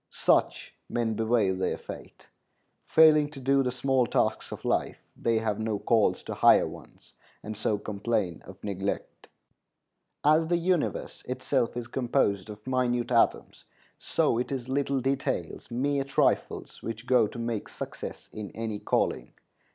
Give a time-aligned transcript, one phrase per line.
[0.09, 2.27] Such men bewail their fate.
[2.87, 7.13] Failing to do the small tasks of life, they have no calls to higher ones,
[7.43, 9.27] and so complain of neglect.
[10.23, 13.65] As the universe itself is composed of minute atoms,
[13.99, 19.33] so it is little details, mere trifles, which go to make success in any calling.